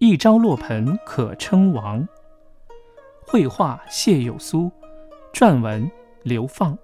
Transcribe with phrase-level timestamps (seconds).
[0.00, 2.06] 一朝落盆可称王。
[3.26, 4.70] 绘画谢有苏，
[5.32, 5.90] 撰文
[6.22, 6.78] 刘放。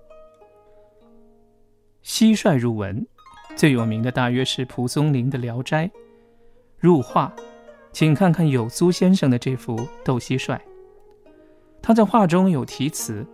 [2.02, 3.06] 蟋蟀入文，
[3.54, 5.86] 最有名的大约是蒲松龄的《聊斋》。
[6.76, 7.32] 入画，
[7.92, 10.56] 请看看有苏先生的这幅《斗蟋蟀》。
[11.80, 13.24] 他在画中有题词：“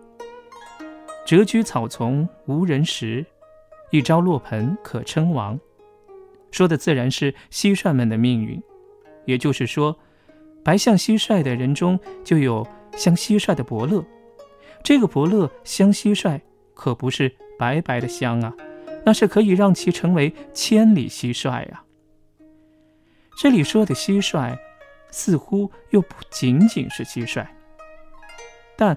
[1.24, 3.24] 谪居草丛无人识，
[3.90, 5.58] 一朝落盆可称王。”
[6.52, 8.62] 说的自然是蟋蟀们的命运。
[9.24, 9.98] 也就是说，
[10.64, 12.66] 白像蟋蟀的人中就有
[12.96, 14.04] 像蟋蟀的伯乐。
[14.82, 16.40] 这个伯乐像蟋蟀，
[16.74, 18.54] 可不是白白的相啊，
[19.04, 21.84] 那是可以让其成为千里蟋蟀呀。
[23.36, 24.58] 这里说的蟋蟀，
[25.10, 27.46] 似乎又不仅仅是蟋蟀。
[28.76, 28.96] 但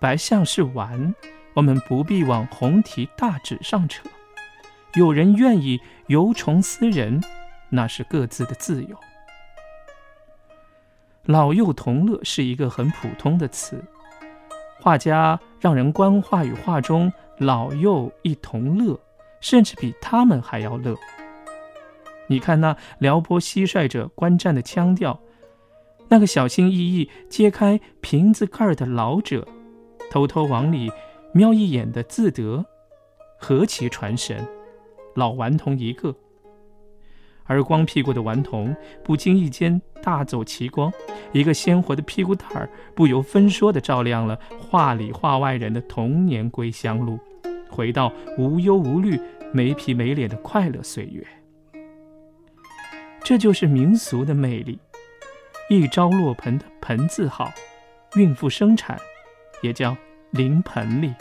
[0.00, 1.14] 白象是玩，
[1.54, 4.08] 我们不必往红提大纸上扯。
[4.94, 7.22] 有人愿意由虫思人，
[7.70, 8.96] 那是各自的自由。
[11.24, 13.82] 老幼同乐是一个很普通的词，
[14.80, 18.98] 画家让人观画与画中老幼一同乐，
[19.40, 20.96] 甚至比他们还要乐。
[22.26, 25.20] 你看那撩拨蟋蟀者观战的腔调。
[26.08, 29.46] 那个小心翼翼揭开瓶子盖的老者，
[30.10, 30.90] 偷偷往里
[31.32, 32.66] 瞄一眼的自得，
[33.38, 34.46] 何其传神！
[35.14, 36.14] 老顽童一个，
[37.44, 40.92] 而光屁股的顽童不经意间大走奇光，
[41.32, 47.18] 一个鲜活的屁股蛋儿不由分说地照亮了画里画外人的童年归乡路，
[47.70, 49.18] 回到无忧无虑、
[49.52, 51.26] 没皮没脸的快乐岁月。
[53.24, 54.78] 这就是民俗的魅力。
[55.70, 57.50] 一朝落盆的盆字号，
[58.16, 58.98] 孕妇生产，
[59.62, 59.96] 也叫
[60.30, 61.14] 临盆里。